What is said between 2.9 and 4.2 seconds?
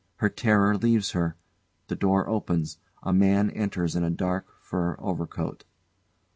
a man enters in a